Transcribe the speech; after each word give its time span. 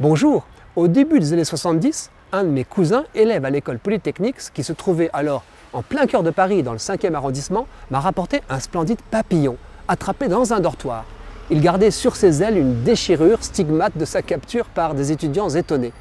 Bonjour, 0.00 0.46
au 0.76 0.86
début 0.86 1.18
des 1.18 1.32
années 1.32 1.42
70, 1.42 2.12
un 2.30 2.44
de 2.44 2.48
mes 2.50 2.62
cousins, 2.62 3.02
élève 3.16 3.44
à 3.44 3.50
l'école 3.50 3.80
polytechnique, 3.80 4.36
qui 4.54 4.62
se 4.62 4.72
trouvait 4.72 5.10
alors 5.12 5.42
en 5.72 5.82
plein 5.82 6.06
cœur 6.06 6.22
de 6.22 6.30
Paris, 6.30 6.62
dans 6.62 6.70
le 6.70 6.78
5e 6.78 7.14
arrondissement, 7.14 7.66
m'a 7.90 7.98
rapporté 7.98 8.40
un 8.48 8.60
splendide 8.60 9.02
papillon, 9.10 9.56
attrapé 9.88 10.28
dans 10.28 10.52
un 10.52 10.60
dortoir. 10.60 11.04
Il 11.50 11.60
gardait 11.60 11.90
sur 11.90 12.14
ses 12.14 12.44
ailes 12.44 12.58
une 12.58 12.84
déchirure 12.84 13.42
stigmate 13.42 13.98
de 13.98 14.04
sa 14.04 14.22
capture 14.22 14.66
par 14.66 14.94
des 14.94 15.10
étudiants 15.10 15.48
étonnés. 15.48 15.92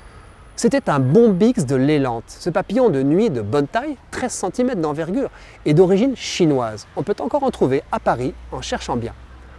C'était 0.56 0.92
un 0.92 1.00
bombix 1.00 1.66
de 1.66 1.76
l'élante. 1.76 2.26
Ce 2.28 2.52
papillon 2.52 2.90
de 2.90 3.02
nuit 3.02 3.32
de 3.32 3.42
bonne 3.42 3.68
taille, 3.68 3.98
13 4.12 4.52
cm 4.54 4.76
d'envergure, 4.76 5.32
et 5.66 5.74
d'origine 5.74 6.16
chinoise. 6.16 6.86
On 6.98 7.02
peut 7.02 7.16
encore 7.20 7.42
en 7.42 7.50
trouver 7.50 7.82
à 7.92 8.00
Paris 8.00 8.36
en 8.52 8.62
cherchant 8.62 8.96
bien. 8.96 9.14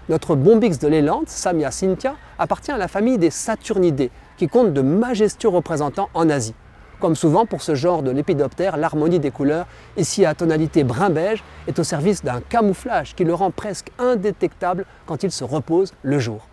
Notre 0.09 0.37
bombix 0.37 0.79
de 0.79 0.89
l'élante, 0.89 1.29
Samia 1.29 1.71
cynthia, 1.71 2.17
appartient 2.39 2.71
à 2.71 2.79
la 2.79 2.89
famille 2.89 3.19
des 3.19 3.29
Saturnidés, 3.29 4.11
qui 4.39 4.49
compte 4.49 4.73
de 4.73 4.81
majestueux 4.81 5.51
représentants 5.51 6.09
en 6.15 6.31
Asie. 6.31 6.55
Comme 6.99 7.15
souvent 7.15 7.45
pour 7.45 7.61
ce 7.61 7.75
genre 7.75 8.03
de 8.03 8.11
lépidoptère, 8.11 8.79
l'harmonie 8.79 9.21
des 9.21 9.31
couleurs, 9.31 9.67
ici 9.99 10.25
à 10.25 10.35
tonalité 10.35 10.83
brun-beige, 10.83 11.45
est 11.67 11.79
au 11.79 11.85
service 11.85 12.25
d'un 12.25 12.41
camouflage 12.41 13.15
qui 13.15 13.25
le 13.25 13.35
rend 13.35 13.51
presque 13.51 13.91
indétectable 13.99 14.87
quand 15.05 15.23
il 15.25 15.31
se 15.31 15.45
repose 15.45 15.93
le 16.03 16.19
jour. 16.19 16.49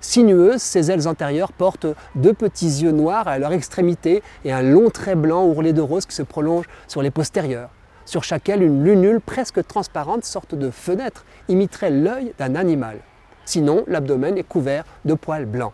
Sinueuses, 0.00 0.60
ses 0.60 0.90
ailes 0.90 1.06
antérieures 1.06 1.52
portent 1.52 1.86
deux 2.16 2.34
petits 2.34 2.82
yeux 2.82 2.90
noirs 2.90 3.28
à 3.28 3.38
leur 3.38 3.52
extrémité 3.52 4.24
et 4.44 4.52
un 4.52 4.62
long 4.62 4.90
trait 4.90 5.14
blanc 5.14 5.44
ourlé 5.44 5.72
de 5.72 5.80
rose 5.80 6.06
qui 6.06 6.14
se 6.14 6.22
prolonge 6.22 6.66
sur 6.88 7.02
les 7.02 7.12
postérieures. 7.12 7.70
Sur 8.06 8.22
chaque 8.22 8.48
aile, 8.48 8.62
une 8.62 8.84
lunule 8.84 9.20
presque 9.20 9.66
transparente, 9.66 10.24
sorte 10.24 10.54
de 10.54 10.70
fenêtre, 10.70 11.24
imiterait 11.48 11.90
l'œil 11.90 12.32
d'un 12.38 12.54
animal. 12.54 12.98
Sinon, 13.44 13.82
l'abdomen 13.88 14.38
est 14.38 14.44
couvert 14.44 14.84
de 15.04 15.14
poils 15.14 15.44
blancs. 15.44 15.72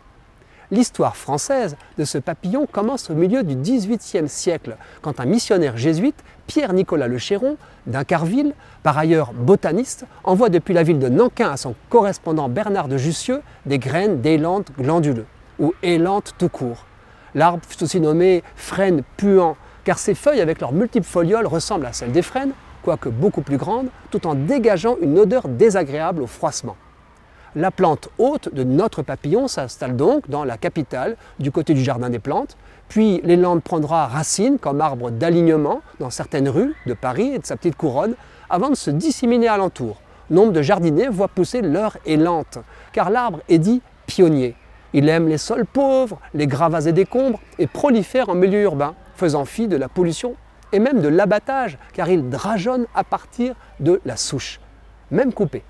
L'histoire 0.70 1.14
française 1.14 1.76
de 1.98 2.06
ce 2.06 2.16
papillon 2.16 2.66
commence 2.66 3.10
au 3.10 3.14
milieu 3.14 3.42
du 3.42 3.54
XVIIIe 3.54 4.30
siècle, 4.30 4.78
quand 5.02 5.20
un 5.20 5.26
missionnaire 5.26 5.76
jésuite, 5.76 6.24
Pierre-Nicolas 6.46 7.06
Le 7.06 7.18
Chéron, 7.18 7.58
d'Incarville, 7.86 8.54
par 8.82 8.96
ailleurs 8.96 9.34
botaniste, 9.34 10.06
envoie 10.24 10.48
depuis 10.48 10.72
la 10.72 10.82
ville 10.82 10.98
de 10.98 11.10
Nankin 11.10 11.50
à 11.50 11.58
son 11.58 11.74
correspondant 11.90 12.48
Bernard 12.48 12.88
de 12.88 12.96
Jussieu 12.96 13.42
des 13.66 13.78
graines 13.78 14.22
d'élantes 14.22 14.72
glanduleux, 14.78 15.26
ou 15.58 15.74
élantes 15.82 16.32
tout 16.38 16.48
court. 16.48 16.86
L'arbre 17.34 17.62
fut 17.68 17.82
aussi 17.82 18.00
nommé 18.00 18.42
frêne 18.56 19.02
puant, 19.18 19.58
car 19.84 19.98
ses 19.98 20.14
feuilles 20.14 20.40
avec 20.40 20.60
leurs 20.60 20.72
multiples 20.72 21.06
folioles 21.06 21.46
ressemblent 21.46 21.86
à 21.86 21.92
celles 21.92 22.12
des 22.12 22.22
frênes, 22.22 22.52
quoique 22.82 23.08
beaucoup 23.08 23.42
plus 23.42 23.56
grandes, 23.56 23.88
tout 24.10 24.26
en 24.26 24.34
dégageant 24.34 24.96
une 25.00 25.18
odeur 25.18 25.48
désagréable 25.48 26.22
au 26.22 26.26
froissement. 26.26 26.76
La 27.54 27.70
plante 27.70 28.08
hôte 28.16 28.52
de 28.54 28.64
notre 28.64 29.02
papillon 29.02 29.46
s'installe 29.46 29.94
donc 29.94 30.28
dans 30.30 30.44
la 30.44 30.56
capitale, 30.56 31.16
du 31.38 31.50
côté 31.50 31.74
du 31.74 31.82
jardin 31.82 32.08
des 32.08 32.18
plantes, 32.18 32.56
puis 32.88 33.20
l'élande 33.24 33.62
prendra 33.62 34.06
racine 34.06 34.58
comme 34.58 34.80
arbre 34.80 35.10
d'alignement 35.10 35.82
dans 36.00 36.08
certaines 36.08 36.48
rues 36.48 36.74
de 36.86 36.94
Paris 36.94 37.32
et 37.34 37.38
de 37.38 37.44
sa 37.44 37.56
petite 37.56 37.76
couronne, 37.76 38.14
avant 38.48 38.70
de 38.70 38.74
se 38.74 38.90
disséminer 38.90 39.48
alentour. 39.48 40.00
Nombre 40.30 40.52
de 40.52 40.62
jardiniers 40.62 41.08
voient 41.08 41.28
pousser 41.28 41.60
leur 41.60 41.98
élante, 42.06 42.58
car 42.94 43.10
l'arbre 43.10 43.40
est 43.50 43.58
dit 43.58 43.82
pionnier. 44.06 44.54
Il 44.94 45.08
aime 45.10 45.28
les 45.28 45.38
sols 45.38 45.66
pauvres, 45.66 46.18
les 46.32 46.46
gravats 46.46 46.86
et 46.86 46.92
décombres, 46.92 47.40
et 47.58 47.66
prolifère 47.66 48.30
en 48.30 48.34
milieu 48.34 48.62
urbain, 48.62 48.94
faisant 49.14 49.44
fi 49.44 49.68
de 49.68 49.76
la 49.76 49.88
pollution 49.88 50.34
et 50.72 50.78
même 50.78 51.00
de 51.00 51.08
l'abattage, 51.08 51.78
car 51.92 52.08
il 52.08 52.30
drageonne 52.30 52.86
à 52.94 53.04
partir 53.04 53.54
de 53.80 54.00
la 54.04 54.16
souche, 54.16 54.60
même 55.10 55.32
coupée 55.32 55.64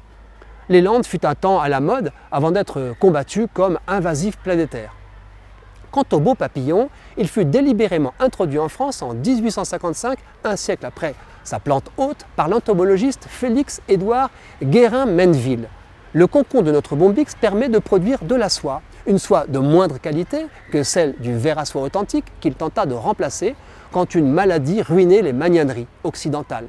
l'élande 0.68 1.06
fut 1.06 1.24
un 1.26 1.34
temps 1.34 1.60
à 1.60 1.68
la 1.68 1.80
mode 1.80 2.12
avant 2.30 2.50
d'être 2.50 2.94
combattu 2.98 3.46
comme 3.52 3.78
invasif 3.86 4.36
planétaire. 4.38 4.94
Quant 5.90 6.04
au 6.12 6.20
beau 6.20 6.34
papillon, 6.34 6.88
il 7.18 7.28
fut 7.28 7.44
délibérément 7.44 8.14
introduit 8.18 8.58
en 8.58 8.68
France 8.68 9.02
en 9.02 9.12
1855, 9.12 10.18
un 10.44 10.56
siècle 10.56 10.86
après 10.86 11.14
sa 11.44 11.58
plante 11.58 11.90
haute, 11.96 12.24
par 12.36 12.48
l'entomologiste 12.48 13.26
Félix-Édouard 13.28 14.30
Guérin-Menneville. 14.62 15.68
Le 16.12 16.26
concombre 16.28 16.64
de 16.64 16.70
notre 16.70 16.94
bombix 16.94 17.34
permet 17.34 17.68
de 17.68 17.80
produire 17.80 18.22
de 18.22 18.36
la 18.36 18.48
soie, 18.48 18.80
une 19.06 19.18
soie 19.18 19.46
de 19.48 19.58
moindre 19.58 19.98
qualité 19.98 20.46
que 20.70 20.82
celle 20.82 21.14
du 21.18 21.36
ver 21.36 21.58
à 21.58 21.64
soie 21.64 21.82
authentique 21.82 22.26
qu'il 22.40 22.54
tenta 22.54 22.86
de 22.86 22.94
remplacer 22.94 23.54
quand 23.90 24.14
une 24.14 24.30
maladie 24.30 24.82
ruinait 24.82 25.22
les 25.22 25.32
magnaneries 25.32 25.86
occidentales. 26.04 26.66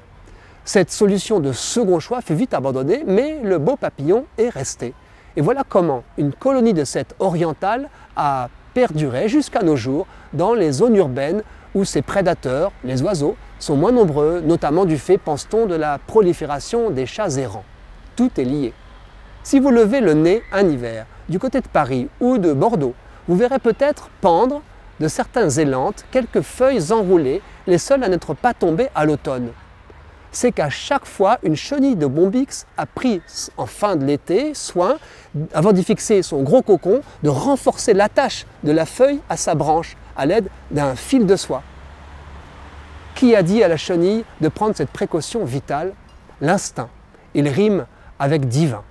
Cette 0.66 0.92
solution 0.92 1.40
de 1.40 1.52
second 1.52 2.00
choix 2.00 2.22
fut 2.22 2.36
vite 2.36 2.54
abandonnée, 2.54 3.04
mais 3.06 3.40
le 3.44 3.58
beau 3.58 3.76
papillon 3.76 4.26
est 4.38 4.50
resté. 4.50 4.94
Et 5.36 5.42
voilà 5.42 5.64
comment 5.68 6.04
une 6.18 6.32
colonie 6.32 6.74
de 6.74 6.84
cette 6.84 7.16
orientale 7.20 7.90
a 8.16 8.50
perduré 8.74 9.28
jusqu'à 9.28 9.62
nos 9.62 9.76
jours 9.76 10.08
dans 10.34 10.54
les 10.54 10.72
zones 10.72 10.96
urbaines 10.96 11.44
où 11.76 11.86
ses 11.86 12.02
prédateurs, 12.02 12.72
les 12.84 13.02
oiseaux, 13.02 13.36
sont 13.60 13.76
moins 13.76 13.92
nombreux, 13.92 14.42
notamment 14.42 14.86
du 14.86 14.98
fait, 14.98 15.18
pense-t-on, 15.18 15.66
de 15.66 15.76
la 15.76 15.98
prolifération 15.98 16.92
des 16.92 17.06
chats 17.06 17.38
errants. 17.38 17.66
Tout 18.16 18.30
est 18.38 18.44
lié. 18.44 18.74
Si 19.44 19.60
vous 19.60 19.72
levez 19.72 20.02
le 20.02 20.14
nez 20.14 20.44
un 20.52 20.68
hiver, 20.68 21.06
du 21.30 21.40
côté 21.40 21.62
de 21.62 21.68
Paris 21.68 22.08
ou 22.20 22.38
de 22.38 22.54
Bordeaux, 22.54 22.96
vous 23.28 23.36
verrez 23.36 23.60
peut-être 23.60 24.10
pendre 24.22 24.62
de 25.00 25.08
certains 25.08 25.50
élantes 25.50 26.06
quelques 26.12 26.42
feuilles 26.42 26.92
enroulées, 26.92 27.42
les 27.68 27.78
seules 27.78 28.04
à 28.04 28.10
n'être 28.10 28.34
pas 28.34 28.54
tombées 28.54 28.90
à 28.96 29.06
l'automne 29.06 29.52
c'est 30.34 30.52
qu'à 30.52 30.70
chaque 30.70 31.06
fois, 31.06 31.38
une 31.44 31.56
chenille 31.56 31.96
de 31.96 32.08
bombix 32.08 32.66
a 32.76 32.86
pris 32.86 33.22
en 33.56 33.66
fin 33.66 33.96
de 33.96 34.04
l'été 34.04 34.54
soin, 34.54 34.98
avant 35.54 35.72
d'y 35.72 35.84
fixer 35.84 36.22
son 36.24 36.42
gros 36.42 36.62
cocon, 36.62 37.02
de 37.22 37.30
renforcer 37.30 37.94
l'attache 37.94 38.46
de 38.64 38.72
la 38.72 38.86
feuille 38.86 39.22
à 39.30 39.38
sa 39.38 39.56
branche 39.56 39.96
à 40.18 40.26
l'aide 40.26 40.50
d'un 40.72 40.96
fil 40.96 41.26
de 41.26 41.36
soie. 41.36 41.62
Qui 43.16 43.36
a 43.36 43.44
dit 43.44 43.64
à 43.64 43.68
la 43.68 43.78
chenille 43.78 44.26
de 44.42 44.48
prendre 44.50 44.76
cette 44.76 44.90
précaution 44.90 45.46
vitale? 45.46 45.94
L'instinct. 46.42 46.90
Il 47.36 47.48
rime 47.48 47.86
avec 48.20 48.48
divin. 48.48 48.84